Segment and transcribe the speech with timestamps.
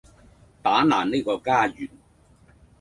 [0.63, 1.89] 打爛呢個家園